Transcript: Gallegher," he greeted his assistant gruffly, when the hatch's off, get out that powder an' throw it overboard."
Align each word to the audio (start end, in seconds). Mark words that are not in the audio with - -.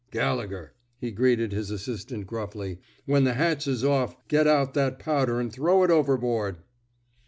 Gallegher," 0.11 0.73
he 0.97 1.11
greeted 1.11 1.51
his 1.51 1.69
assistant 1.69 2.25
gruffly, 2.25 2.79
when 3.05 3.23
the 3.23 3.35
hatch's 3.35 3.83
off, 3.85 4.15
get 4.27 4.47
out 4.47 4.73
that 4.73 4.97
powder 4.97 5.39
an' 5.39 5.51
throw 5.51 5.83
it 5.83 5.91
overboard." 5.91 6.57